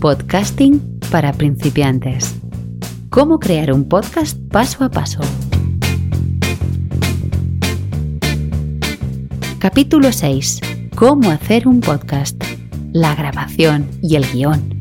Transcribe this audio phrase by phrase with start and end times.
[0.00, 2.36] Podcasting para principiantes.
[3.10, 5.18] Cómo crear un podcast paso a paso.
[9.58, 10.60] Capítulo 6.
[10.94, 12.40] Cómo hacer un podcast.
[12.92, 14.78] La grabación y el guion.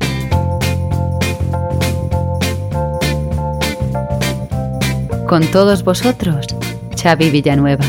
[5.28, 6.46] Con todos vosotros,
[6.96, 7.86] Xavi Villanueva.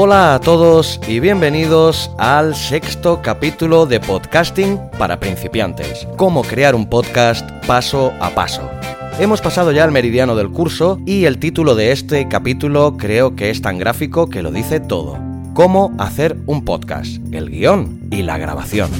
[0.00, 6.06] Hola a todos y bienvenidos al sexto capítulo de Podcasting para principiantes.
[6.16, 8.62] Cómo crear un podcast paso a paso.
[9.18, 13.50] Hemos pasado ya al meridiano del curso y el título de este capítulo creo que
[13.50, 15.18] es tan gráfico que lo dice todo.
[15.52, 18.90] Cómo hacer un podcast, el guion y la grabación.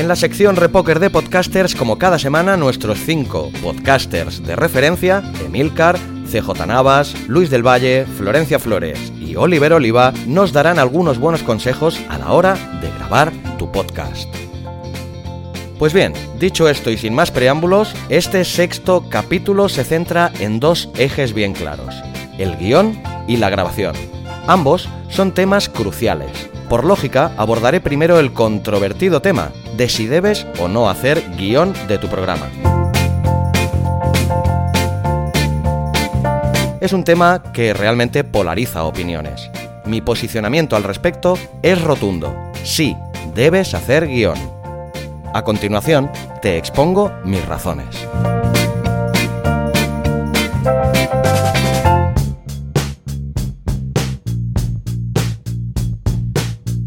[0.00, 5.98] En la sección Repoker de Podcasters, como cada semana, nuestros cinco podcasters de referencia, Emilcar,
[6.24, 12.00] CJ Navas, Luis del Valle, Florencia Flores y Oliver Oliva, nos darán algunos buenos consejos
[12.08, 14.26] a la hora de grabar tu podcast.
[15.78, 20.88] Pues bien, dicho esto y sin más preámbulos, este sexto capítulo se centra en dos
[20.96, 21.94] ejes bien claros,
[22.38, 23.94] el guion y la grabación.
[24.46, 26.48] Ambos son temas cruciales.
[26.70, 31.98] Por lógica, abordaré primero el controvertido tema, de si debes o no hacer guion de
[31.98, 32.46] tu programa.
[36.80, 39.50] Es un tema que realmente polariza opiniones.
[39.84, 42.32] Mi posicionamiento al respecto es rotundo.
[42.62, 42.96] Sí,
[43.34, 44.38] debes hacer guion.
[45.34, 46.08] A continuación,
[46.40, 48.06] te expongo mis razones.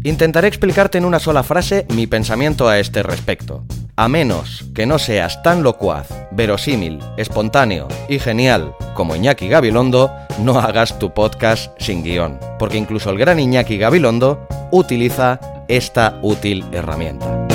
[0.06, 3.64] Intentaré explicarte en una sola frase mi pensamiento a este respecto.
[3.96, 10.58] A menos que no seas tan locuaz, verosímil, espontáneo y genial como Iñaki Gabilondo, no
[10.60, 17.48] hagas tu podcast sin guion, porque incluso el gran Iñaki Gabilondo utiliza esta útil herramienta.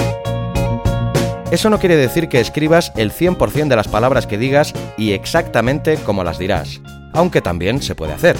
[1.51, 5.97] Eso no quiere decir que escribas el 100% de las palabras que digas y exactamente
[5.97, 6.81] como las dirás,
[7.13, 8.37] aunque también se puede hacer.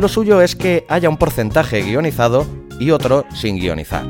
[0.00, 4.06] Lo suyo es que haya un porcentaje guionizado y otro sin guionizar.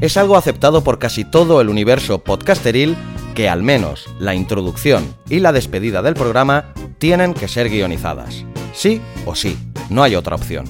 [0.00, 2.96] Es algo aceptado por casi todo el universo podcasteril
[3.34, 8.44] que al menos la introducción y la despedida del programa tienen que ser guionizadas.
[8.72, 9.58] Sí o sí,
[9.90, 10.64] no hay otra opción.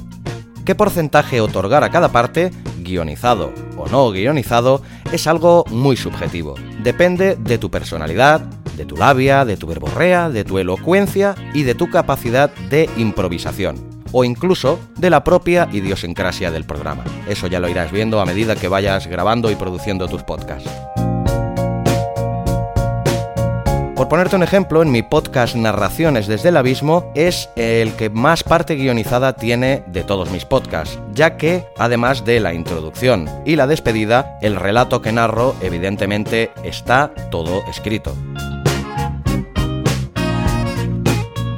[0.64, 4.82] ¿Qué porcentaje otorgar a cada parte, guionizado o no guionizado,
[5.12, 6.54] es algo muy subjetivo.
[6.82, 8.40] Depende de tu personalidad,
[8.76, 13.89] de tu labia, de tu verborrea, de tu elocuencia y de tu capacidad de improvisación
[14.12, 17.04] o incluso de la propia idiosincrasia del programa.
[17.28, 20.70] Eso ya lo irás viendo a medida que vayas grabando y produciendo tus podcasts.
[24.00, 28.42] Por ponerte un ejemplo, en mi podcast Narraciones desde el Abismo es el que más
[28.42, 33.66] parte guionizada tiene de todos mis podcasts, ya que, además de la introducción y la
[33.66, 38.16] despedida, el relato que narro evidentemente está todo escrito.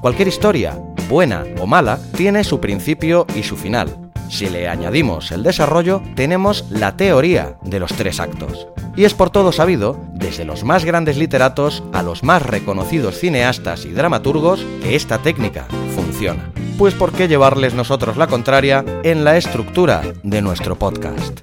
[0.00, 0.78] Cualquier historia,
[1.08, 4.12] buena o mala, tiene su principio y su final.
[4.30, 8.68] Si le añadimos el desarrollo, tenemos la teoría de los tres actos.
[8.94, 13.86] Y es por todo sabido, desde los más grandes literatos a los más reconocidos cineastas
[13.86, 15.66] y dramaturgos, que esta técnica
[15.96, 16.52] funciona.
[16.78, 21.40] Pues ¿por qué llevarles nosotros la contraria en la estructura de nuestro podcast?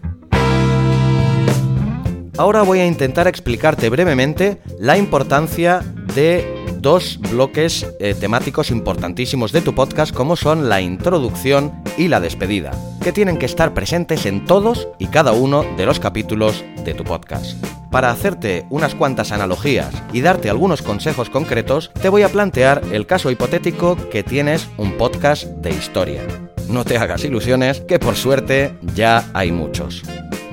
[2.38, 5.81] Ahora voy a intentar explicarte brevemente la importancia
[6.15, 6.44] de
[6.80, 12.71] dos bloques eh, temáticos importantísimos de tu podcast como son la introducción y la despedida,
[13.03, 17.03] que tienen que estar presentes en todos y cada uno de los capítulos de tu
[17.03, 17.63] podcast.
[17.91, 23.06] Para hacerte unas cuantas analogías y darte algunos consejos concretos, te voy a plantear el
[23.06, 26.24] caso hipotético que tienes un podcast de historia.
[26.68, 30.01] No te hagas ilusiones, que por suerte ya hay muchos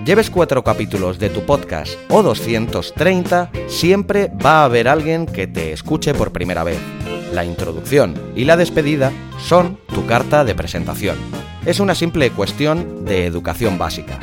[0.05, 5.73] lleves cuatro capítulos de tu podcast o 230, siempre va a haber alguien que te
[5.73, 6.79] escuche por primera vez.
[7.33, 11.17] La introducción y la despedida son tu carta de presentación.
[11.65, 14.19] Es una simple cuestión de educación básica.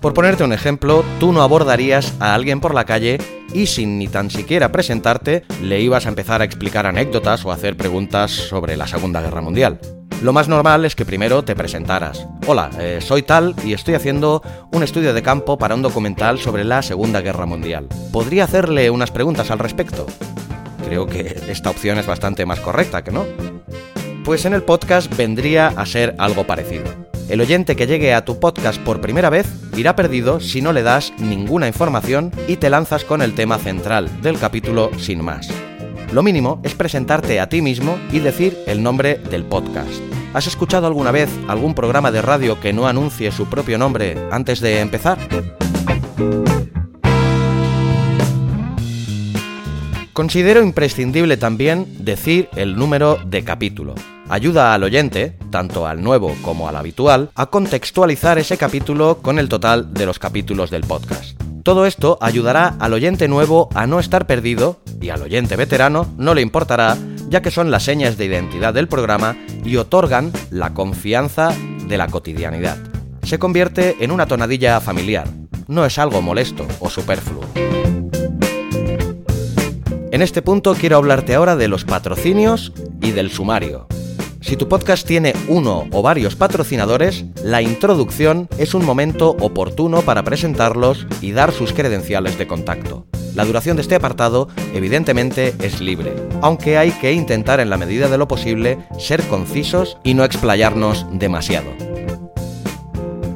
[0.00, 3.18] Por ponerte un ejemplo, tú no abordarías a alguien por la calle
[3.52, 7.76] y sin ni tan siquiera presentarte le ibas a empezar a explicar anécdotas o hacer
[7.76, 9.80] preguntas sobre la Segunda Guerra Mundial.
[10.22, 12.26] Lo más normal es que primero te presentaras.
[12.46, 16.64] Hola, eh, soy tal y estoy haciendo un estudio de campo para un documental sobre
[16.64, 17.88] la Segunda Guerra Mundial.
[18.12, 20.06] ¿Podría hacerle unas preguntas al respecto?
[20.86, 23.26] Creo que esta opción es bastante más correcta, ¿que no?
[24.24, 26.84] Pues en el podcast vendría a ser algo parecido.
[27.28, 29.46] El oyente que llegue a tu podcast por primera vez
[29.76, 34.10] irá perdido si no le das ninguna información y te lanzas con el tema central
[34.22, 35.48] del capítulo sin más.
[36.14, 39.90] Lo mínimo es presentarte a ti mismo y decir el nombre del podcast.
[40.32, 44.60] ¿Has escuchado alguna vez algún programa de radio que no anuncie su propio nombre antes
[44.60, 45.18] de empezar?
[50.12, 53.96] Considero imprescindible también decir el número de capítulo.
[54.28, 59.48] Ayuda al oyente, tanto al nuevo como al habitual, a contextualizar ese capítulo con el
[59.48, 61.43] total de los capítulos del podcast.
[61.64, 66.34] Todo esto ayudará al oyente nuevo a no estar perdido y al oyente veterano no
[66.34, 66.94] le importará,
[67.30, 69.34] ya que son las señas de identidad del programa
[69.64, 71.54] y otorgan la confianza
[71.88, 72.76] de la cotidianidad.
[73.22, 75.26] Se convierte en una tonadilla familiar,
[75.66, 77.44] no es algo molesto o superfluo.
[80.12, 83.88] En este punto quiero hablarte ahora de los patrocinios y del sumario.
[84.44, 90.22] Si tu podcast tiene uno o varios patrocinadores, la introducción es un momento oportuno para
[90.22, 93.06] presentarlos y dar sus credenciales de contacto.
[93.34, 96.12] La duración de este apartado evidentemente es libre,
[96.42, 101.06] aunque hay que intentar en la medida de lo posible ser concisos y no explayarnos
[101.10, 101.70] demasiado.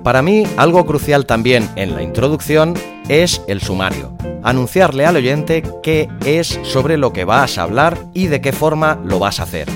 [0.04, 2.74] Para mí, algo crucial también en la introducción
[3.08, 4.16] es el sumario.
[4.42, 9.00] Anunciarle al oyente qué es sobre lo que vas a hablar y de qué forma
[9.04, 9.68] lo vas a hacer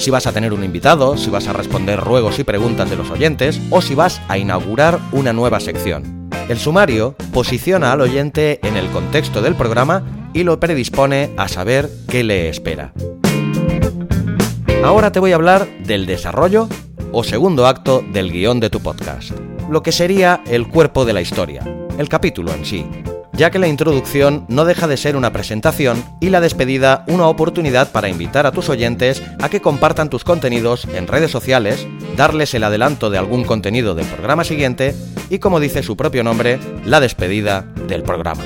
[0.00, 3.10] si vas a tener un invitado, si vas a responder ruegos y preguntas de los
[3.10, 6.30] oyentes o si vas a inaugurar una nueva sección.
[6.48, 11.90] El sumario posiciona al oyente en el contexto del programa y lo predispone a saber
[12.08, 12.94] qué le espera.
[14.82, 16.66] Ahora te voy a hablar del desarrollo
[17.12, 19.32] o segundo acto del guion de tu podcast,
[19.68, 21.62] lo que sería el cuerpo de la historia,
[22.00, 22.86] el capítulo en sí
[23.40, 27.90] ya que la introducción no deja de ser una presentación y la despedida una oportunidad
[27.90, 31.86] para invitar a tus oyentes a que compartan tus contenidos en redes sociales,
[32.18, 34.94] darles el adelanto de algún contenido del programa siguiente
[35.30, 38.44] y, como dice su propio nombre, la despedida del programa.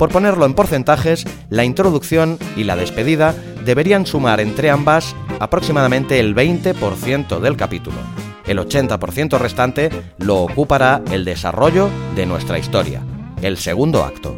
[0.00, 3.32] Por ponerlo en porcentajes, la introducción y la despedida
[3.64, 8.25] deberían sumar entre ambas aproximadamente el 20% del capítulo.
[8.46, 13.02] El 80% restante lo ocupará el desarrollo de nuestra historia,
[13.42, 14.36] el segundo acto.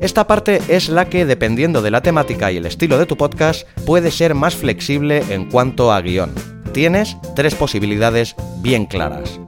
[0.00, 3.68] Esta parte es la que, dependiendo de la temática y el estilo de tu podcast,
[3.84, 6.32] puede ser más flexible en cuanto a guion.
[6.72, 9.38] Tienes tres posibilidades bien claras.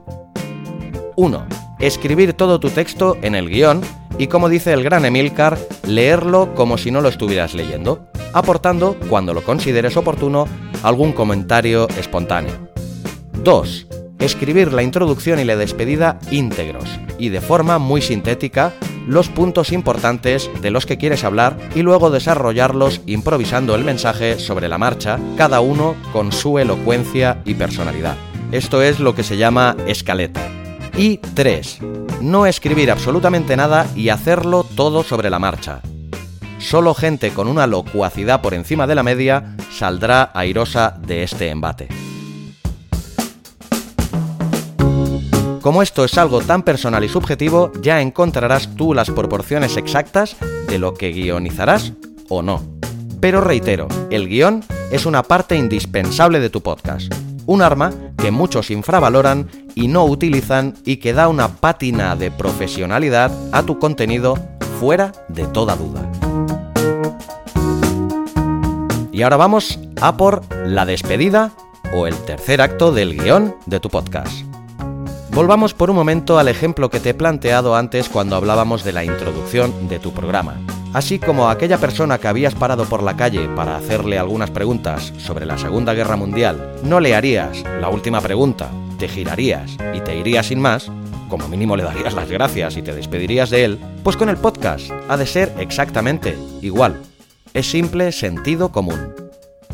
[1.15, 1.47] 1.
[1.79, 3.81] Escribir todo tu texto en el guion
[4.19, 9.33] y, como dice el gran Emilcar, leerlo como si no lo estuvieras leyendo, aportando, cuando
[9.33, 10.47] lo consideres oportuno,
[10.83, 12.72] algún comentario espontáneo.
[13.43, 13.87] 2.
[14.19, 16.85] Escribir la introducción y la despedida íntegros
[17.17, 18.73] y de forma muy sintética
[19.07, 24.69] los puntos importantes de los que quieres hablar y luego desarrollarlos improvisando el mensaje sobre
[24.69, 28.15] la marcha, cada uno con su elocuencia y personalidad.
[28.51, 30.41] Esto es lo que se llama escaleta.
[30.95, 31.79] Y 3.
[32.21, 35.81] No escribir absolutamente nada y hacerlo todo sobre la marcha.
[36.59, 41.89] Solo gente con una locuacidad por encima de la media saldrá airosa de este embate.
[45.63, 50.35] Como esto es algo tan personal y subjetivo, ya encontrarás tú las proporciones exactas
[50.67, 51.93] de lo que guionizarás
[52.27, 52.61] o no.
[53.21, 57.13] Pero reitero, el guion es una parte indispensable de tu podcast.
[57.45, 63.31] Un arma que muchos infravaloran y no utilizan y que da una pátina de profesionalidad
[63.53, 64.37] a tu contenido
[64.81, 66.11] fuera de toda duda.
[69.13, 71.53] Y ahora vamos a por la despedida
[71.93, 74.52] o el tercer acto del guion de tu podcast.
[75.33, 79.03] Volvamos por un momento al ejemplo que te he planteado antes cuando hablábamos de la
[79.03, 80.59] introducción de tu programa.
[80.93, 85.47] Así como aquella persona que habías parado por la calle para hacerle algunas preguntas sobre
[85.47, 90.45] la Segunda Guerra Mundial, no le harías la última pregunta, te girarías y te irías
[90.45, 90.91] sin más,
[91.29, 94.91] como mínimo le darías las gracias y te despedirías de él, pues con el podcast
[95.09, 97.01] ha de ser exactamente igual.
[97.55, 99.22] Es simple sentido común.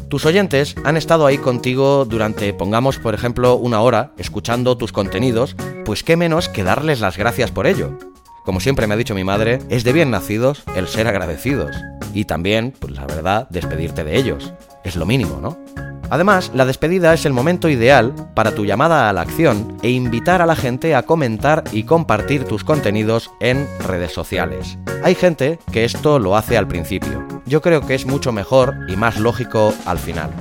[0.10, 5.56] Tus oyentes han estado ahí contigo durante, pongamos por ejemplo, una hora escuchando tus contenidos,
[5.86, 7.96] pues qué menos que darles las gracias por ello.
[8.44, 11.76] Como siempre me ha dicho mi madre, es de bien nacidos el ser agradecidos.
[12.12, 14.52] Y también, pues la verdad, despedirte de ellos.
[14.84, 15.89] Es lo mínimo, ¿no?
[16.10, 20.42] Además, la despedida es el momento ideal para tu llamada a la acción e invitar
[20.42, 24.78] a la gente a comentar y compartir tus contenidos en redes sociales.
[25.04, 27.26] Hay gente que esto lo hace al principio.
[27.46, 30.32] Yo creo que es mucho mejor y más lógico al final.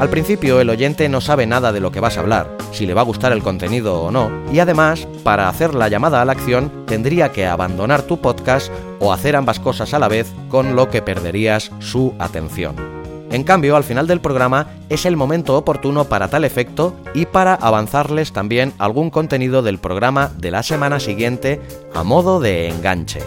[0.00, 2.94] Al principio el oyente no sabe nada de lo que vas a hablar, si le
[2.94, 6.32] va a gustar el contenido o no, y además, para hacer la llamada a la
[6.32, 10.90] acción, tendría que abandonar tu podcast o hacer ambas cosas a la vez, con lo
[10.90, 13.03] que perderías su atención.
[13.34, 17.54] En cambio, al final del programa es el momento oportuno para tal efecto y para
[17.54, 21.60] avanzarles también algún contenido del programa de la semana siguiente
[21.92, 23.18] a modo de enganche.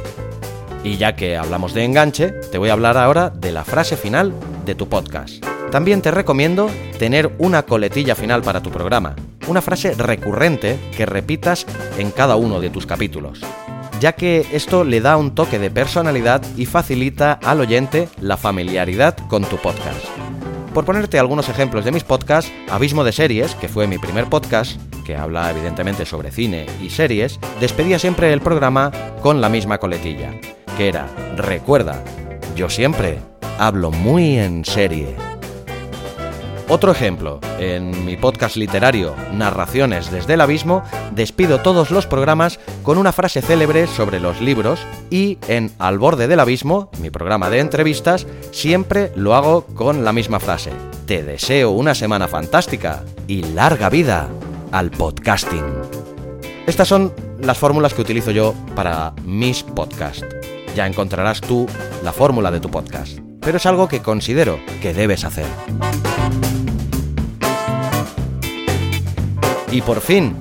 [0.82, 4.32] Y ya que hablamos de enganche, te voy a hablar ahora de la frase final
[4.66, 5.46] de tu podcast.
[5.72, 9.14] También te recomiendo tener una coletilla final para tu programa,
[9.50, 11.66] una frase recurrente que repitas
[11.98, 13.42] en cada uno de tus capítulos
[14.00, 19.18] ya que esto le da un toque de personalidad y facilita al oyente la familiaridad
[19.28, 20.06] con tu podcast.
[20.74, 24.80] Por ponerte algunos ejemplos de mis podcasts, Abismo de Series, que fue mi primer podcast,
[25.06, 30.32] que habla evidentemente sobre cine y series, despedía siempre el programa con la misma coletilla,
[30.78, 32.04] que era, recuerda,
[32.56, 33.20] yo siempre
[33.58, 35.16] hablo muy en serie.
[36.70, 42.98] Otro ejemplo, en mi podcast literario Narraciones desde el Abismo, despido todos los programas con
[42.98, 47.60] una frase célebre sobre los libros y en Al borde del abismo, mi programa de
[47.60, 50.72] entrevistas, siempre lo hago con la misma frase.
[51.06, 54.28] Te deseo una semana fantástica y larga vida
[54.74, 55.64] al podcasting.
[56.66, 60.26] Estas son las fórmulas que utilizo yo para mis podcasts.
[60.76, 61.66] Ya encontrarás tú
[62.04, 65.46] la fórmula de tu podcast, pero es algo que considero que debes hacer.
[69.78, 70.34] Y por fin,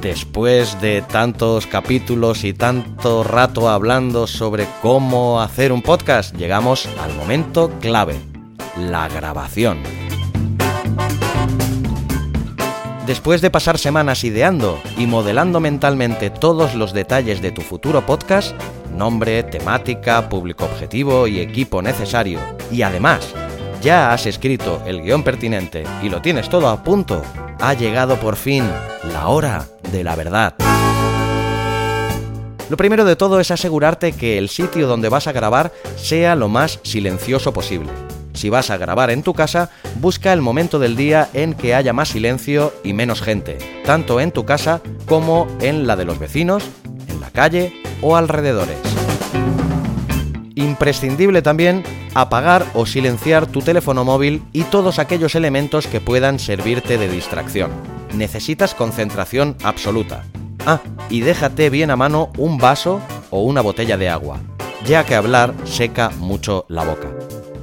[0.00, 7.12] después de tantos capítulos y tanto rato hablando sobre cómo hacer un podcast, llegamos al
[7.16, 8.14] momento clave,
[8.78, 9.78] la grabación.
[13.04, 18.54] Después de pasar semanas ideando y modelando mentalmente todos los detalles de tu futuro podcast,
[18.96, 22.38] nombre, temática, público objetivo y equipo necesario,
[22.70, 23.34] y además
[23.84, 27.22] ya has escrito el guion pertinente y lo tienes todo a punto,
[27.60, 28.64] ha llegado por fin
[29.12, 30.54] la hora de la verdad.
[32.70, 36.48] Lo primero de todo es asegurarte que el sitio donde vas a grabar sea lo
[36.48, 37.90] más silencioso posible.
[38.32, 41.92] Si vas a grabar en tu casa, busca el momento del día en que haya
[41.92, 46.64] más silencio y menos gente, tanto en tu casa como en la de los vecinos,
[47.06, 48.78] en la calle o alrededores.
[50.56, 51.82] Imprescindible también
[52.14, 57.70] apagar o silenciar tu teléfono móvil y todos aquellos elementos que puedan servirte de distracción.
[58.14, 60.24] Necesitas concentración absoluta.
[60.66, 60.80] Ah,
[61.10, 64.38] y déjate bien a mano un vaso o una botella de agua,
[64.86, 67.08] ya que hablar seca mucho la boca.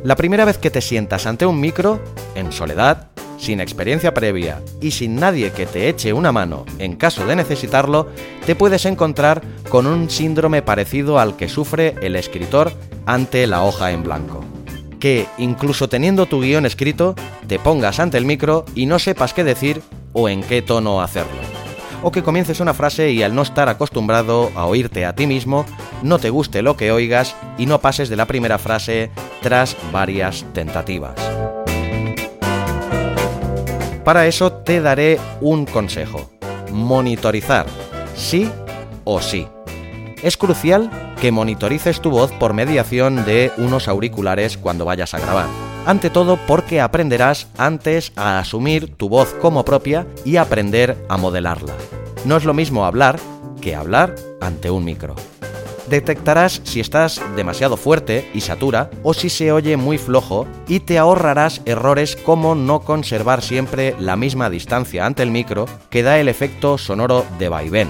[0.03, 2.01] La primera vez que te sientas ante un micro,
[2.35, 3.10] en soledad,
[3.41, 8.07] sin experiencia previa y sin nadie que te eche una mano en caso de necesitarlo,
[8.45, 12.71] te puedes encontrar con un síndrome parecido al que sufre el escritor
[13.07, 14.45] ante la hoja en blanco.
[14.99, 17.15] Que, incluso teniendo tu guion escrito,
[17.47, 19.81] te pongas ante el micro y no sepas qué decir
[20.13, 21.41] o en qué tono hacerlo.
[22.03, 25.65] O que comiences una frase y al no estar acostumbrado a oírte a ti mismo,
[26.03, 29.09] no te guste lo que oigas y no pases de la primera frase
[29.41, 31.30] tras varias tentativas.
[34.03, 36.31] Para eso te daré un consejo.
[36.71, 37.67] Monitorizar.
[38.15, 38.49] Sí
[39.03, 39.47] o sí.
[40.23, 40.89] Es crucial
[41.19, 45.45] que monitorices tu voz por mediación de unos auriculares cuando vayas a grabar.
[45.85, 51.73] Ante todo porque aprenderás antes a asumir tu voz como propia y aprender a modelarla.
[52.25, 53.19] No es lo mismo hablar
[53.61, 55.15] que hablar ante un micro.
[55.91, 60.97] Detectarás si estás demasiado fuerte y satura o si se oye muy flojo y te
[60.97, 66.29] ahorrarás errores como no conservar siempre la misma distancia ante el micro que da el
[66.29, 67.89] efecto sonoro de vaivén.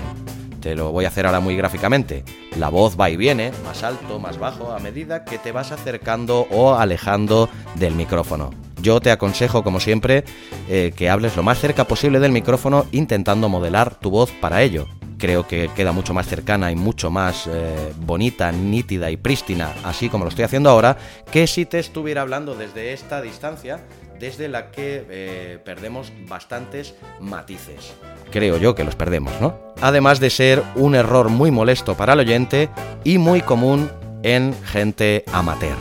[0.61, 2.23] Te lo voy a hacer ahora muy gráficamente.
[2.57, 6.47] La voz va y viene, más alto, más bajo, a medida que te vas acercando
[6.49, 8.49] o alejando del micrófono.
[8.81, 10.23] Yo te aconsejo, como siempre,
[10.67, 14.87] eh, que hables lo más cerca posible del micrófono intentando modelar tu voz para ello.
[15.21, 20.09] Creo que queda mucho más cercana y mucho más eh, bonita, nítida y prístina, así
[20.09, 20.97] como lo estoy haciendo ahora,
[21.31, 23.81] que si te estuviera hablando desde esta distancia,
[24.19, 27.93] desde la que eh, perdemos bastantes matices.
[28.31, 29.59] Creo yo que los perdemos, ¿no?
[29.79, 32.69] Además de ser un error muy molesto para el oyente
[33.03, 33.91] y muy común
[34.23, 35.77] en gente amateur.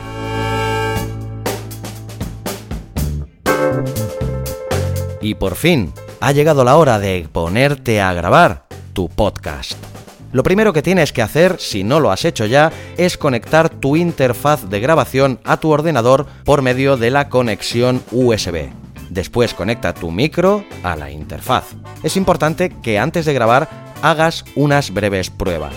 [5.22, 9.74] Y por fin, ha llegado la hora de ponerte a grabar tu podcast.
[10.32, 13.96] Lo primero que tienes que hacer, si no lo has hecho ya, es conectar tu
[13.96, 18.68] interfaz de grabación a tu ordenador por medio de la conexión USB.
[19.08, 21.64] Después conecta tu micro a la interfaz.
[22.04, 23.68] Es importante que antes de grabar
[24.02, 25.74] hagas unas breves pruebas.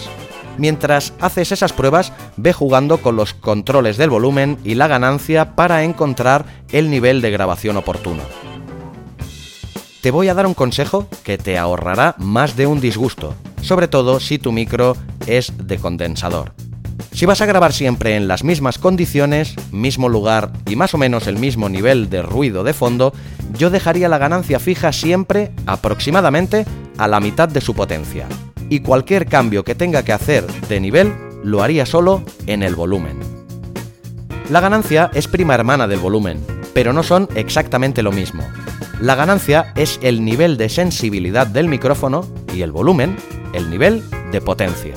[0.60, 5.84] Mientras haces esas pruebas, ve jugando con los controles del volumen y la ganancia para
[5.84, 8.22] encontrar el nivel de grabación oportuno
[10.04, 14.20] te voy a dar un consejo que te ahorrará más de un disgusto, sobre todo
[14.20, 16.52] si tu micro es de condensador.
[17.14, 21.28] Si vas a grabar siempre en las mismas condiciones, mismo lugar y más o menos
[21.28, 23.14] el mismo nivel de ruido de fondo,
[23.58, 26.66] yo dejaría la ganancia fija siempre aproximadamente
[26.98, 28.28] a la mitad de su potencia.
[28.70, 31.14] Y cualquier cambio que tenga que hacer de nivel
[31.46, 33.22] lo haría solo en el volumen.
[34.50, 38.44] La ganancia es prima hermana del volumen, pero no son exactamente lo mismo.
[39.02, 43.18] La ganancia es el nivel de sensibilidad del micrófono y el volumen,
[43.54, 44.96] el nivel de potencia.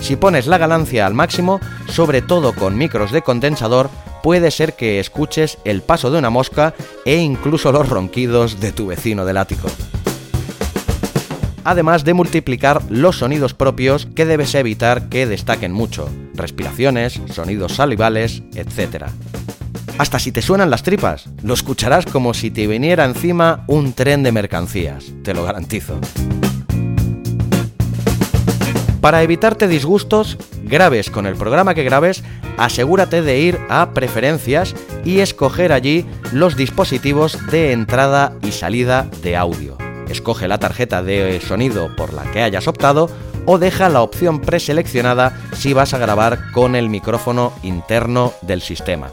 [0.00, 3.90] Si pones la ganancia al máximo, sobre todo con micros de condensador,
[4.22, 8.86] puede ser que escuches el paso de una mosca e incluso los ronquidos de tu
[8.86, 9.68] vecino del ático.
[11.64, 18.42] Además de multiplicar los sonidos propios que debes evitar que destaquen mucho, respiraciones, sonidos salivales,
[18.54, 19.06] etc.
[19.98, 24.22] Hasta si te suenan las tripas, lo escucharás como si te viniera encima un tren
[24.22, 26.00] de mercancías, te lo garantizo.
[29.00, 32.22] Para evitarte disgustos, grabes con el programa que grabes,
[32.56, 34.74] asegúrate de ir a preferencias
[35.04, 39.76] y escoger allí los dispositivos de entrada y salida de audio.
[40.08, 43.10] Escoge la tarjeta de sonido por la que hayas optado
[43.44, 49.10] o deja la opción preseleccionada si vas a grabar con el micrófono interno del sistema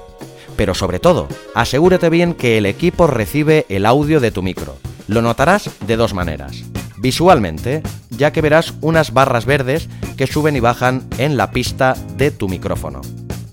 [0.59, 4.75] pero sobre todo, asegúrate bien que el equipo recibe el audio de tu micro.
[5.07, 6.65] Lo notarás de dos maneras.
[6.97, 12.31] Visualmente, ya que verás unas barras verdes que suben y bajan en la pista de
[12.31, 12.99] tu micrófono.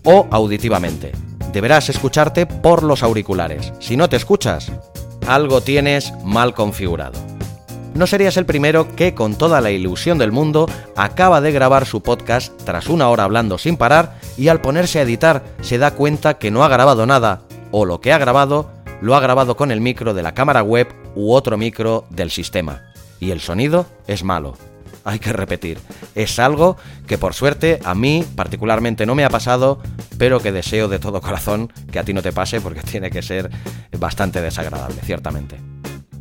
[0.02, 1.12] O auditivamente.
[1.52, 3.72] Deberás escucharte por los auriculares.
[3.78, 4.72] Si no te escuchas,
[5.28, 7.35] algo tienes mal configurado
[7.96, 12.02] no serías el primero que, con toda la ilusión del mundo, acaba de grabar su
[12.02, 16.38] podcast tras una hora hablando sin parar y al ponerse a editar se da cuenta
[16.38, 19.80] que no ha grabado nada, o lo que ha grabado lo ha grabado con el
[19.80, 22.82] micro de la cámara web u otro micro del sistema.
[23.20, 24.56] Y el sonido es malo.
[25.04, 25.78] Hay que repetir,
[26.16, 29.80] es algo que por suerte a mí particularmente no me ha pasado,
[30.18, 33.22] pero que deseo de todo corazón que a ti no te pase porque tiene que
[33.22, 33.48] ser
[33.96, 35.75] bastante desagradable, ciertamente.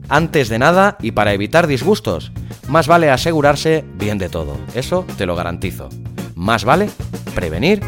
[0.09, 2.31] Antes de nada y para evitar disgustos,
[2.67, 5.89] más vale asegurarse bien de todo, eso te lo garantizo.
[6.35, 6.89] Más vale
[7.33, 7.81] prevenir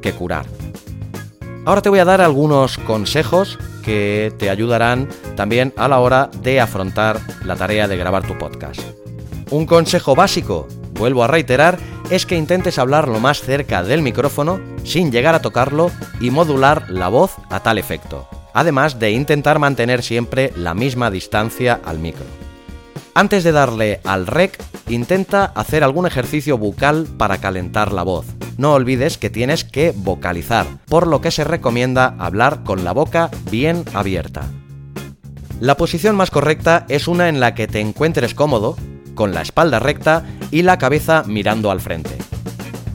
[0.00, 0.46] que curar.
[1.64, 6.60] Ahora te voy a dar algunos consejos que te ayudarán también a la hora de
[6.60, 8.80] afrontar la tarea de grabar tu podcast.
[9.50, 11.78] Un consejo básico, vuelvo a reiterar,
[12.10, 16.90] es que intentes hablar lo más cerca del micrófono sin llegar a tocarlo y modular
[16.90, 22.24] la voz a tal efecto además de intentar mantener siempre la misma distancia al micro.
[23.14, 28.26] Antes de darle al rec, intenta hacer algún ejercicio bucal para calentar la voz.
[28.56, 33.30] No olvides que tienes que vocalizar, por lo que se recomienda hablar con la boca
[33.50, 34.42] bien abierta.
[35.60, 38.76] La posición más correcta es una en la que te encuentres cómodo,
[39.14, 42.23] con la espalda recta y la cabeza mirando al frente.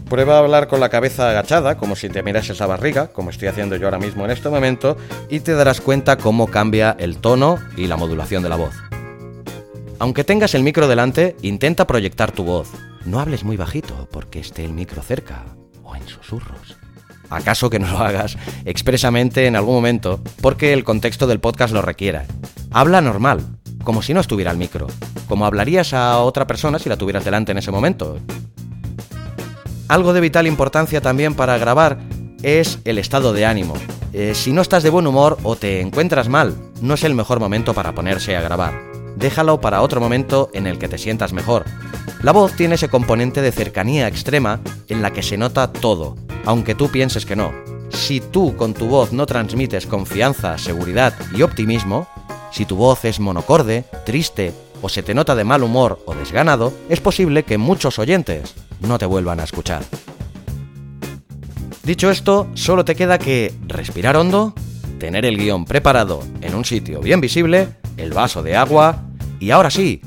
[0.09, 3.47] Prueba a hablar con la cabeza agachada, como si te mirases la barriga, como estoy
[3.47, 4.97] haciendo yo ahora mismo en este momento,
[5.29, 8.73] y te darás cuenta cómo cambia el tono y la modulación de la voz.
[9.99, 12.71] Aunque tengas el micro delante, intenta proyectar tu voz.
[13.05, 15.45] No hables muy bajito porque esté el micro cerca
[15.83, 16.75] o en susurros.
[17.29, 21.83] ¿Acaso que no lo hagas expresamente en algún momento porque el contexto del podcast lo
[21.83, 22.25] requiera?
[22.71, 23.45] Habla normal,
[23.83, 24.87] como si no estuviera el micro,
[25.27, 28.17] como hablarías a otra persona si la tuvieras delante en ese momento.
[29.89, 31.97] Algo de vital importancia también para grabar
[32.43, 33.73] es el estado de ánimo.
[34.13, 37.39] Eh, si no estás de buen humor o te encuentras mal, no es el mejor
[37.39, 38.79] momento para ponerse a grabar.
[39.15, 41.65] Déjalo para otro momento en el que te sientas mejor.
[42.21, 46.75] La voz tiene ese componente de cercanía extrema en la que se nota todo, aunque
[46.75, 47.51] tú pienses que no.
[47.89, 52.07] Si tú con tu voz no transmites confianza, seguridad y optimismo,
[52.51, 56.73] si tu voz es monocorde, triste o se te nota de mal humor o desganado,
[56.89, 59.83] es posible que muchos oyentes no te vuelvan a escuchar.
[61.83, 64.53] Dicho esto, solo te queda que respirar hondo,
[64.99, 69.03] tener el guion preparado en un sitio bien visible, el vaso de agua
[69.39, 70.01] y ahora sí,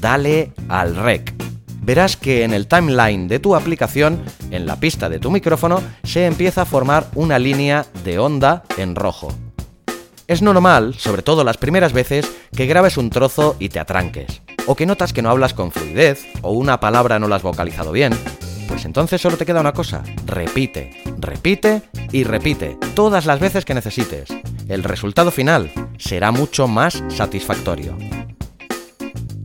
[0.00, 1.34] dale al rec.
[1.82, 6.26] Verás que en el timeline de tu aplicación, en la pista de tu micrófono, se
[6.26, 9.32] empieza a formar una línea de onda en rojo.
[10.26, 14.74] Es normal, sobre todo las primeras veces, que grabes un trozo y te atranques, o
[14.74, 18.12] que notas que no hablas con fluidez, o una palabra no la has vocalizado bien.
[18.68, 23.74] Pues entonces solo te queda una cosa, repite, repite y repite, todas las veces que
[23.74, 24.28] necesites.
[24.68, 27.96] El resultado final será mucho más satisfactorio.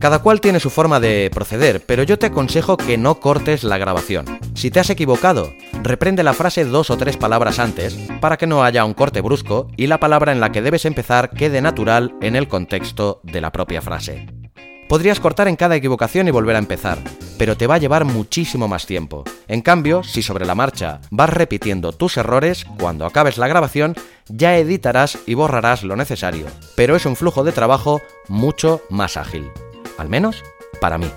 [0.02, 3.78] Cada cual tiene su forma de proceder, pero yo te aconsejo que no cortes la
[3.78, 4.24] grabación.
[4.54, 5.52] Si te has equivocado,
[5.84, 9.68] reprende la frase dos o tres palabras antes para que no haya un corte brusco
[9.76, 13.52] y la palabra en la que debes empezar quede natural en el contexto de la
[13.52, 14.41] propia frase.
[14.92, 16.98] Podrías cortar en cada equivocación y volver a empezar,
[17.38, 19.24] pero te va a llevar muchísimo más tiempo.
[19.48, 23.94] En cambio, si sobre la marcha vas repitiendo tus errores, cuando acabes la grabación
[24.28, 26.44] ya editarás y borrarás lo necesario,
[26.76, 29.50] pero es un flujo de trabajo mucho más ágil
[29.96, 30.42] al menos
[30.78, 31.10] para mí.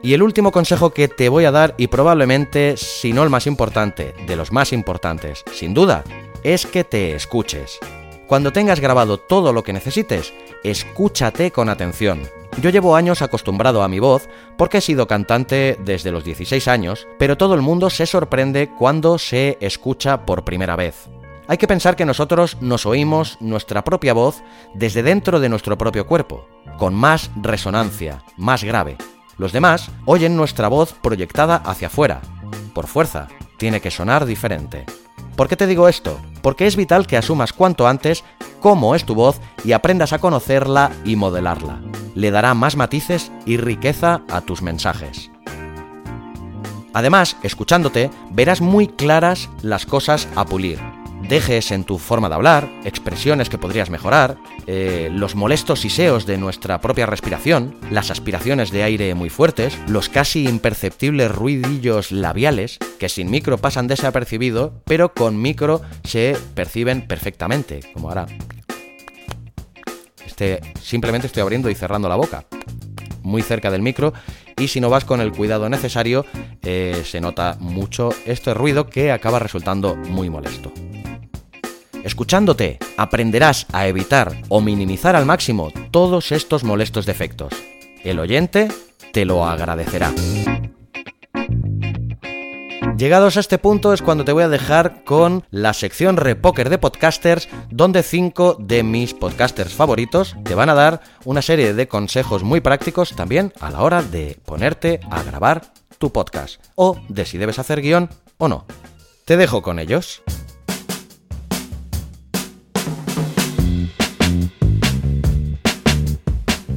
[0.00, 3.48] Y el último consejo que te voy a dar, y probablemente, si no el más
[3.48, 6.04] importante, de los más importantes, sin duda,
[6.44, 7.80] es que te escuches.
[8.28, 10.32] Cuando tengas grabado todo lo que necesites,
[10.64, 12.22] escúchate con atención.
[12.60, 17.06] Yo llevo años acostumbrado a mi voz porque he sido cantante desde los 16 años,
[17.18, 21.08] pero todo el mundo se sorprende cuando se escucha por primera vez.
[21.48, 24.42] Hay que pensar que nosotros nos oímos nuestra propia voz
[24.74, 26.46] desde dentro de nuestro propio cuerpo,
[26.78, 28.96] con más resonancia, más grave.
[29.36, 32.20] Los demás oyen nuestra voz proyectada hacia afuera.
[32.74, 34.86] Por fuerza, tiene que sonar diferente.
[35.34, 36.20] ¿Por qué te digo esto?
[36.42, 38.22] Porque es vital que asumas cuanto antes
[38.60, 41.80] cómo es tu voz y aprendas a conocerla y modelarla.
[42.14, 45.30] Le dará más matices y riqueza a tus mensajes.
[46.92, 50.99] Además, escuchándote, verás muy claras las cosas a pulir
[51.30, 56.36] dejes en tu forma de hablar, expresiones que podrías mejorar, eh, los molestos siseos de
[56.36, 63.08] nuestra propia respiración, las aspiraciones de aire muy fuertes, los casi imperceptibles ruidillos labiales, que
[63.08, 68.26] sin micro pasan desapercibido, pero con micro se perciben perfectamente, como ahora.
[70.26, 72.44] Este, simplemente estoy abriendo y cerrando la boca,
[73.22, 74.12] muy cerca del micro,
[74.58, 76.26] y si no vas con el cuidado necesario,
[76.62, 80.72] eh, se nota mucho este ruido que acaba resultando muy molesto.
[82.04, 87.52] Escuchándote, aprenderás a evitar o minimizar al máximo todos estos molestos defectos.
[88.02, 88.68] El oyente
[89.12, 90.12] te lo agradecerá.
[92.96, 96.76] Llegados a este punto es cuando te voy a dejar con la sección Repoker de
[96.76, 102.42] podcasters, donde cinco de mis podcasters favoritos te van a dar una serie de consejos
[102.42, 107.38] muy prácticos también a la hora de ponerte a grabar tu podcast, o de si
[107.38, 108.66] debes hacer guion o no.
[109.24, 110.22] Te dejo con ellos.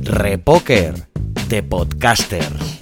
[0.06, 1.08] Repoker
[1.48, 2.80] de Podcasters.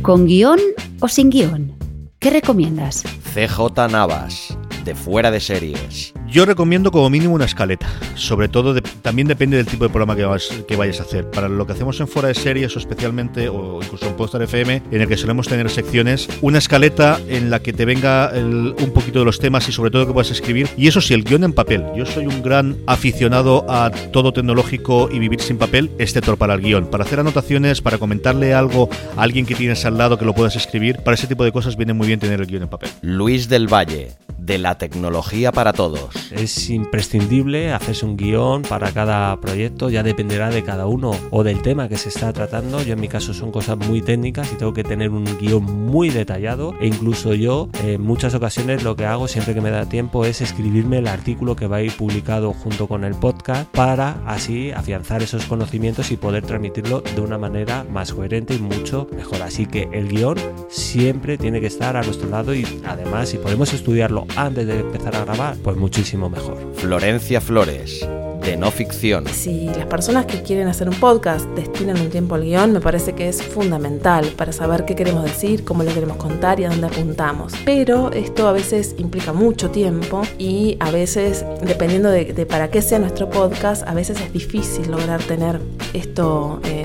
[0.00, 0.58] ¿Con guion
[1.00, 1.76] o sin guion?
[2.20, 3.04] ¿Qué recomiendas?
[3.34, 6.13] CJ Navas, de Fuera de Series.
[6.34, 7.86] Yo recomiendo como mínimo una escaleta.
[8.16, 11.30] Sobre todo, también depende del tipo de programa que, vayas a hacer.
[11.30, 14.82] Para lo que hacemos en fuera de series, o especialmente, o incluso en Postar FM,
[14.90, 19.20] en el que solemos tener secciones, una escaleta en la que te venga un poquito
[19.20, 20.68] de los temas y sobre todo que puedas escribir.
[20.76, 21.84] Y eso sí, el guion en papel.
[21.94, 26.62] Yo soy un gran aficionado a todo tecnológico y vivir sin papel, excepto para el
[26.62, 26.90] guion.
[26.90, 30.56] Para hacer anotaciones, para comentarle algo a alguien que tienes al lado que lo puedas
[30.56, 32.90] escribir, para ese tipo de cosas viene muy bien tener el guion en papel.
[33.02, 39.40] Luis del Valle, de la tecnología para todos es imprescindible hacerse un guion para cada
[39.40, 42.82] proyecto, ya dependerá de cada uno o del tema que se está tratando.
[42.82, 46.10] Yo en mi caso son cosas muy técnicas y tengo que tener un guion muy
[46.10, 50.24] detallado e incluso yo en muchas ocasiones lo que hago siempre que me da tiempo
[50.24, 54.70] es escribirme el artículo que va a ir publicado junto con el podcast para así
[54.70, 59.42] afianzar esos conocimientos y poder transmitirlo de una manera más coherente y mucho mejor.
[59.42, 63.72] Así que el guion siempre tiene que estar a nuestro lado y además si podemos
[63.72, 66.58] estudiarlo antes de empezar a grabar, pues muchísimo mejor.
[66.74, 68.06] Florencia Flores,
[68.42, 69.26] de no ficción.
[69.26, 73.14] Si las personas que quieren hacer un podcast destinan un tiempo al guion, me parece
[73.14, 76.88] que es fundamental para saber qué queremos decir, cómo lo queremos contar y a dónde
[76.88, 77.54] apuntamos.
[77.64, 82.98] Pero esto a veces implica mucho tiempo y a veces, dependiendo de, para qué sea
[82.98, 85.58] nuestro podcast, a veces es difícil lograr tener
[85.94, 86.83] esto eh,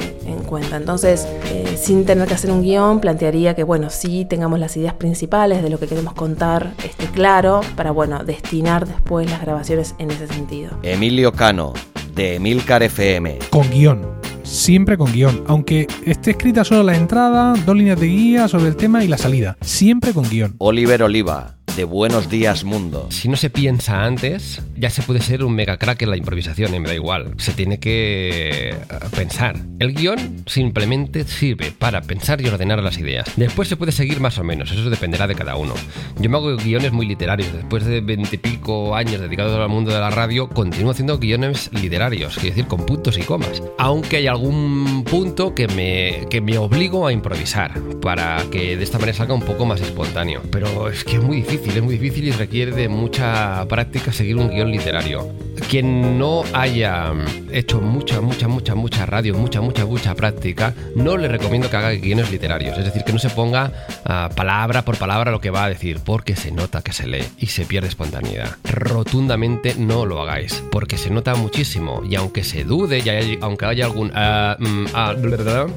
[0.50, 0.78] cuenta.
[0.78, 4.96] Entonces, eh, sin tener que hacer un guion, plantearía que, bueno, sí tengamos las ideas
[4.96, 10.12] principales de lo que queremos contar, esté claro, para, bueno, destinar después las grabaciones en
[10.12, 10.72] ese sentido.
[10.84, 11.74] Emilio Cano,
[12.16, 13.40] de Emilcar FM.
[13.50, 18.48] Con guion siempre con guion, aunque esté escrita solo la entrada, dos líneas de guía
[18.48, 20.56] sobre el tema y la salida, siempre con guion.
[20.58, 23.08] Oliver Oliva, de Buenos Días Mundo.
[23.10, 26.76] Si no se piensa antes, ya se puede ser un mega crack en la improvisación,
[26.76, 27.36] y me da igual.
[27.38, 28.76] Se tiene que eh,
[29.16, 29.56] pensar.
[29.80, 33.32] El guion simplemente sirve para pensar y ordenar las ideas.
[33.38, 35.74] Después se puede seguir más o menos, eso dependerá de cada uno.
[36.20, 37.54] Yo me hago guiones muy literarios.
[37.54, 42.50] Después de veintipico años dedicados al mundo de la radio, continúo haciendo guiones literarios, quiere
[42.50, 43.64] decir con puntos y comas.
[43.78, 49.00] Aunque hay algún punto que me, que me obligo a improvisar para que de esta
[49.00, 50.42] manera salga un poco más espontáneo.
[50.52, 54.38] Pero es que es muy difícil es muy difícil y requiere de mucha práctica seguir
[54.38, 55.28] un guion literario.
[55.70, 57.14] Quien no haya
[57.52, 61.92] hecho mucha, mucha, mucha, mucha radio, mucha, mucha, mucha práctica, no le recomiendo que haga
[61.92, 62.78] guiones literarios.
[62.78, 63.72] Es decir, que no se ponga
[64.06, 67.26] ah, palabra por palabra lo que va a decir, porque se nota que se lee
[67.38, 68.56] y se pierde espontaneidad.
[68.64, 73.86] Rotundamente no lo hagáis, porque se nota muchísimo y aunque se dude, y aunque haya
[73.86, 74.56] algún uh,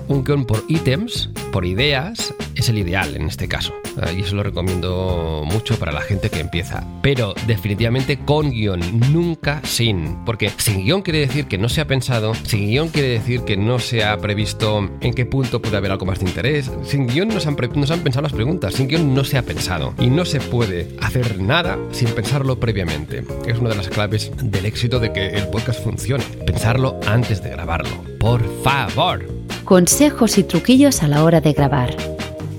[0.09, 3.73] un guion por ítems, por ideas, es el ideal en este caso.
[4.17, 6.85] y eso lo recomiendo mucho para la gente que empieza.
[7.03, 8.81] Pero definitivamente con guion,
[9.13, 10.25] nunca sin.
[10.25, 13.57] Porque sin guion quiere decir que no se ha pensado, sin guion quiere decir que
[13.57, 16.71] no se ha previsto en qué punto puede haber algo más de interés.
[16.85, 19.95] Sin guion no se han, han pensado las preguntas, sin guion no se ha pensado.
[19.99, 23.25] Y no se puede hacer nada sin pensarlo previamente.
[23.47, 26.25] Es una de las claves del éxito de que el podcast funcione.
[26.47, 28.05] Pensarlo antes de grabarlo.
[28.19, 29.27] Por favor.
[29.65, 32.12] Consejos y truquillos a la hora de grabar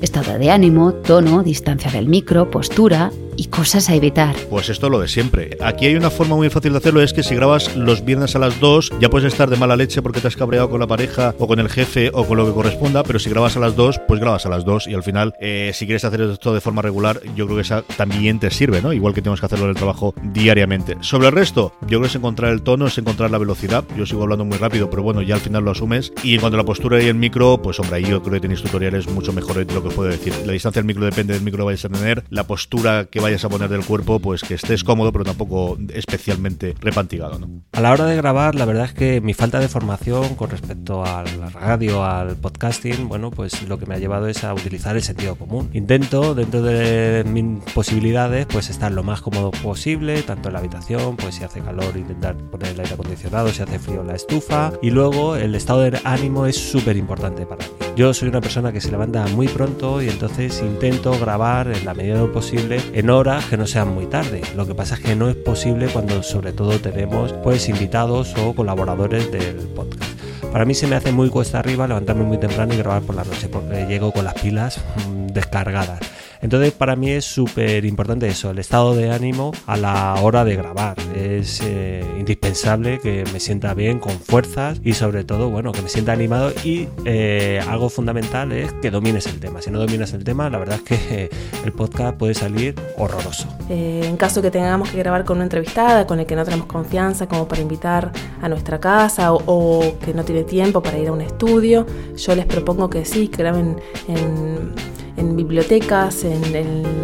[0.03, 4.35] estado de ánimo, tono, distancia del micro, postura y cosas a evitar.
[4.49, 5.57] Pues esto es lo de siempre.
[5.61, 8.39] Aquí hay una forma muy fácil de hacerlo, es que si grabas los viernes a
[8.39, 11.35] las 2, ya puedes estar de mala leche porque te has cabreado con la pareja
[11.39, 14.01] o con el jefe o con lo que corresponda, pero si grabas a las 2,
[14.07, 16.81] pues grabas a las 2 y al final, eh, si quieres hacer esto de forma
[16.81, 18.93] regular, yo creo que esa también te sirve, ¿no?
[18.93, 20.97] Igual que tenemos que hacerlo en el trabajo diariamente.
[21.01, 23.83] Sobre el resto, yo creo que es encontrar el tono, es encontrar la velocidad.
[23.97, 26.13] Yo sigo hablando muy rápido, pero bueno, ya al final lo asumes.
[26.23, 28.41] Y en cuanto a la postura y el micro, pues hombre, ahí yo creo que
[28.41, 30.33] tenéis tutoriales mucho mejores de lo que puedo decir.
[30.45, 33.45] La distancia del micro depende del micro que vayas a tener, la postura que vayas
[33.45, 37.39] a poner del cuerpo pues que estés cómodo, pero tampoco especialmente repantigado.
[37.39, 37.63] ¿no?
[37.71, 41.05] A la hora de grabar, la verdad es que mi falta de formación con respecto
[41.05, 44.97] a la radio, al podcasting, bueno, pues lo que me ha llevado es a utilizar
[44.97, 45.69] el sentido común.
[45.71, 51.15] Intento, dentro de mis posibilidades, pues estar lo más cómodo posible, tanto en la habitación,
[51.15, 54.73] pues si hace calor, intentar poner el aire acondicionado, si hace frío, la estufa.
[54.81, 57.71] Y luego el estado de ánimo es súper importante para mí.
[57.95, 61.93] Yo soy una persona que se levanta muy pronto y entonces intento grabar en la
[61.93, 64.41] medida de posible en horas que no sean muy tarde.
[64.55, 68.53] Lo que pasa es que no es posible cuando sobre todo tenemos pues invitados o
[68.53, 70.11] colaboradores del podcast.
[70.51, 73.23] Para mí se me hace muy cuesta arriba levantarme muy temprano y grabar por la
[73.23, 75.99] noche porque llego con las pilas mm, descargadas.
[76.43, 80.57] Entonces para mí es súper importante eso, el estado de ánimo a la hora de
[80.57, 80.97] grabar.
[81.15, 85.87] Es eh, indispensable que me sienta bien, con fuerzas y sobre todo, bueno, que me
[85.87, 89.61] sienta animado y eh, algo fundamental es que domines el tema.
[89.61, 91.29] Si no dominas el tema, la verdad es que
[91.65, 93.47] el podcast puede salir horroroso.
[93.69, 96.67] Eh, en caso que tengamos que grabar con una entrevistada con el que no tenemos
[96.67, 101.13] confianza como para invitar a nuestra casa o, que no tiene tiempo para ir a
[101.13, 103.77] un estudio, yo les propongo que sí, que graben
[104.09, 104.73] en
[105.17, 107.03] en bibliotecas, en,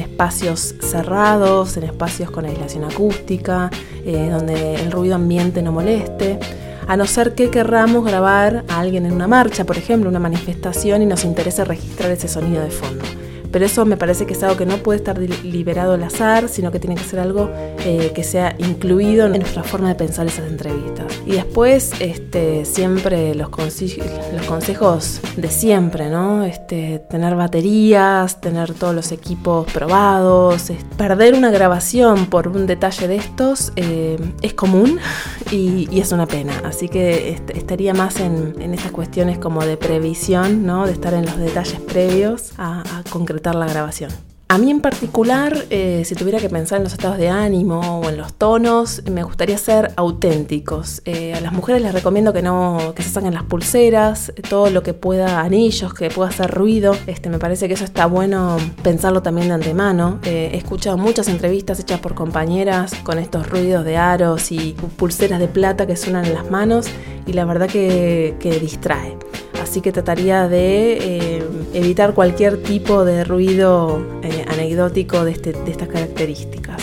[0.00, 3.70] espacios cerrados, en espacios con aislación acústica,
[4.04, 6.38] eh, donde el ruido ambiente no moleste.
[6.86, 11.02] A no ser que querramos grabar a alguien en una marcha, por ejemplo, una manifestación
[11.02, 13.04] y nos interese registrar ese sonido de fondo.
[13.50, 16.72] Pero eso me parece que es algo que no puede estar liberado al azar, sino
[16.72, 17.50] que tiene que ser algo
[17.84, 21.06] eh, que sea incluido en nuestra forma de pensar esas entrevistas.
[21.24, 26.44] Y después, este, siempre los, consejos de siempre, ¿no?
[26.44, 30.70] Este, tener baterías, tener todos los equipos probados.
[30.96, 34.98] perder una grabación por un detalle de estos eh, es común
[35.50, 36.52] y, es una pena.
[36.64, 40.86] Así que este, estaría más en, en estas cuestiones como de previsión, ¿no?
[40.86, 44.10] De estar en los detalles previos a concretar la grabación.
[44.48, 48.08] A mí en particular, eh, si tuviera que pensar en los estados de ánimo o
[48.08, 51.02] en los tonos, me gustaría ser auténticos.
[51.04, 54.84] Eh, a las mujeres les recomiendo que no que se saquen las pulseras, todo lo
[54.84, 56.94] que pueda, anillos, que pueda hacer ruido.
[57.08, 60.20] Este, me parece que eso está bueno pensarlo también de antemano.
[60.22, 65.40] Eh, he escuchado muchas entrevistas hechas por compañeras con estos ruidos de aros y pulseras
[65.40, 66.86] de plata que suenan en las manos
[67.26, 69.18] y la verdad que, que distrae
[69.66, 71.42] así que trataría de eh,
[71.74, 76.80] evitar cualquier tipo de ruido eh, anecdótico de, este, de, estas características.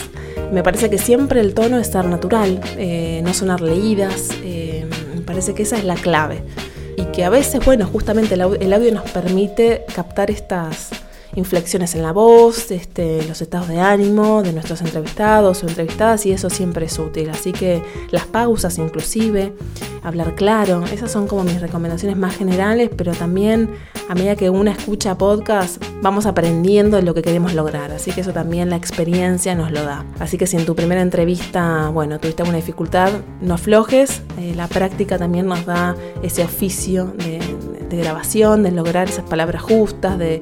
[0.52, 5.54] Me parece que siempre el tono es estar natural, eh, no sonar leídas, me parece
[5.54, 6.44] que esa es la clave.
[6.98, 10.90] Y que a veces, bueno, justamente el audio nos permite captar estas
[11.36, 16.32] inflexiones en la voz, este, los estados de ánimo de nuestros entrevistados o entrevistadas y
[16.32, 17.30] eso siempre es útil.
[17.30, 19.54] Así que las pausas inclusive,
[20.04, 23.70] hablar claro, esas son como mis recomendaciones más generales, pero también
[24.10, 27.92] a medida que una escucha podcast vamos aprendiendo lo que queremos lograr.
[27.92, 30.06] Así que eso también la experiencia nos lo da.
[30.20, 33.10] Así que si en tu primera entrevista, bueno, tuviste alguna dificultad,
[33.42, 37.40] no aflojes, eh, la práctica también nos da ese oficio de
[37.96, 40.42] de grabación, de lograr esas palabras justas, de,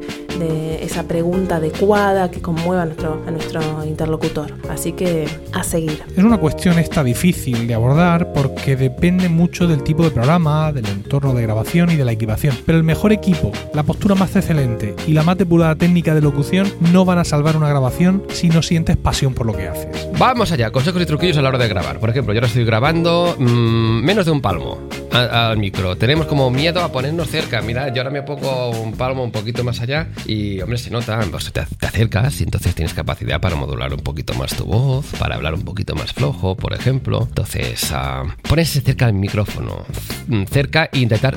[0.82, 4.56] esa pregunta adecuada que conmueva a nuestro, a nuestro interlocutor.
[4.69, 6.02] Así que a seguir.
[6.17, 10.88] Es una cuestión esta difícil de abordar porque depende mucho del tipo de programa, del
[10.88, 12.58] entorno de grabación y de la equipación.
[12.65, 16.72] Pero el mejor equipo, la postura más excelente y la más depurada técnica de locución
[16.94, 20.08] no van a salvar una grabación si no sientes pasión por lo que haces.
[20.18, 22.00] Vamos allá, consejos y truquillos a la hora de grabar.
[22.00, 25.98] Por ejemplo, yo ahora estoy grabando mmm, menos de un palmo al micro.
[25.98, 27.62] Tenemos como miedo a ponernos cerca.
[27.62, 31.20] Mira, yo ahora me pongo un palmo un poquito más allá y, hombre, se nota.
[31.30, 35.06] Pues te, te, acercas y entonces tienes capacidad para modular un poquito más tu voz,
[35.20, 37.28] para hablar un poquito más flojo, por ejemplo.
[37.28, 39.86] Entonces, uh, ponerse cerca del micrófono,
[40.28, 41.36] mm, cerca e intentar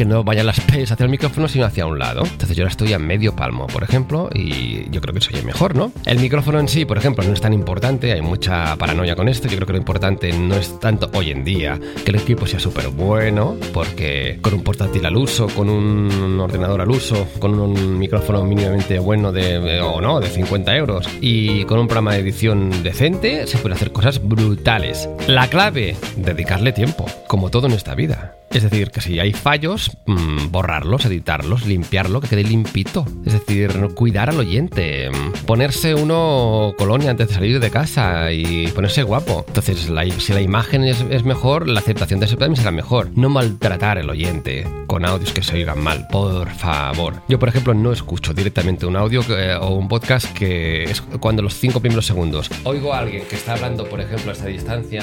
[0.00, 2.22] que no vayan las P's hacia el micrófono, sino hacia un lado.
[2.24, 5.42] Entonces yo ahora estoy a medio palmo, por ejemplo, y yo creo que se oye
[5.42, 5.92] mejor, ¿no?
[6.06, 9.46] El micrófono en sí, por ejemplo, no es tan importante, hay mucha paranoia con esto.
[9.46, 12.58] Yo creo que lo importante no es tanto hoy en día que el equipo sea
[12.58, 17.98] súper bueno, porque con un portátil al uso, con un ordenador al uso, con un
[17.98, 22.82] micrófono mínimamente bueno de, o no, de 50 euros, y con un programa de edición
[22.82, 25.10] decente, se puede hacer cosas brutales.
[25.26, 28.39] La clave, dedicarle tiempo, como todo en esta vida.
[28.50, 33.06] Es decir, que si hay fallos, mmm, borrarlos, editarlos, limpiarlo, que quede limpito.
[33.24, 35.10] Es decir, cuidar al oyente.
[35.46, 39.44] Ponerse uno colonia antes de salir de casa y ponerse guapo.
[39.46, 43.10] Entonces, si la imagen es, es, mejor, la aceptación de ese también será mejor.
[43.14, 47.22] No maltratar al oyente con audios que se oigan mal, por favor.
[47.28, 51.42] Yo, por ejemplo, no escucho directamente un audio eh, o un podcast que es cuando
[51.42, 55.02] los cinco primeros segundos oigo a alguien que está hablando, por ejemplo, a esta distancia,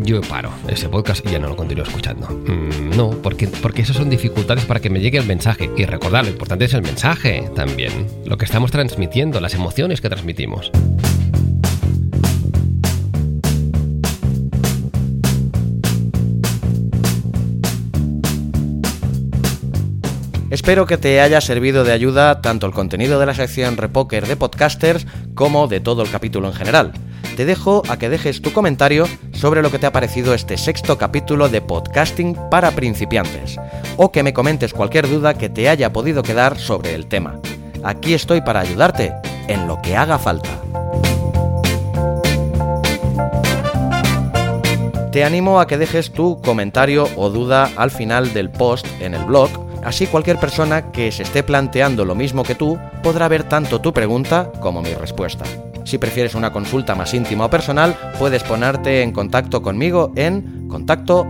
[0.00, 2.28] yo paro ese podcast y ya no lo continúo escuchando.
[2.28, 5.70] Mm, no, porque, porque eso son dificultades para que me llegue el mensaje.
[5.76, 8.06] Y recordar, lo importante es el mensaje también.
[8.24, 10.70] Lo que estamos transmitiendo, las emociones que transmitimos.
[20.50, 24.36] Espero que te haya servido de ayuda tanto el contenido de la sección Repoker de
[24.36, 26.92] Podcasters como de todo el capítulo en general
[27.40, 30.98] te dejo a que dejes tu comentario sobre lo que te ha parecido este sexto
[30.98, 33.58] capítulo de podcasting para principiantes,
[33.96, 37.40] o que me comentes cualquier duda que te haya podido quedar sobre el tema.
[37.82, 39.14] Aquí estoy para ayudarte
[39.48, 40.50] en lo que haga falta.
[45.10, 49.24] Te animo a que dejes tu comentario o duda al final del post en el
[49.24, 49.48] blog,
[49.82, 53.94] así cualquier persona que se esté planteando lo mismo que tú podrá ver tanto tu
[53.94, 55.46] pregunta como mi respuesta.
[55.84, 61.26] Si prefieres una consulta más íntima o personal, puedes ponerte en contacto conmigo en contacto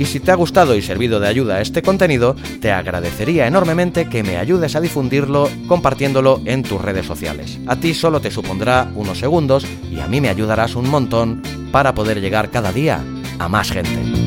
[0.00, 4.22] Y si te ha gustado y servido de ayuda este contenido, te agradecería enormemente que
[4.22, 7.58] me ayudes a difundirlo compartiéndolo en tus redes sociales.
[7.66, 11.94] A ti solo te supondrá unos segundos y a mí me ayudarás un montón para
[11.94, 13.04] poder llegar cada día
[13.38, 14.19] a más gente.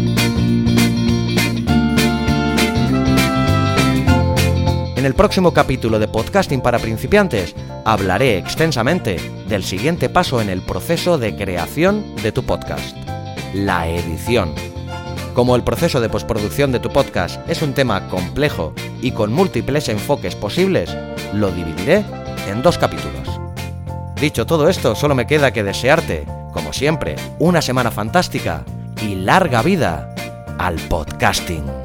[5.04, 9.18] En el próximo capítulo de Podcasting para principiantes hablaré extensamente
[9.50, 12.96] del siguiente paso en el proceso de creación de tu podcast,
[13.54, 14.56] la edición.
[15.34, 19.89] Como el proceso de postproducción de tu podcast es un tema complejo y con múltiples
[19.89, 20.96] enfoques posibles,
[21.34, 22.06] lo dividiré
[22.48, 23.42] en dos capítulos.
[24.22, 28.63] Dicho todo esto, solo me queda que desearte, como siempre, una semana fantástica
[29.02, 30.15] y larga vida
[30.58, 31.83] al podcasting.